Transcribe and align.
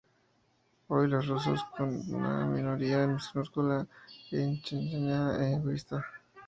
Hoy 0.87 1.07
los 1.09 1.27
rusos 1.27 1.63
son 1.77 2.01
una 2.09 2.47
minoría 2.47 3.05
minúscula 3.05 3.85
en 4.31 4.59
Chechenia 4.63 5.37
e 5.37 5.51
Ingusetia. 5.51 6.03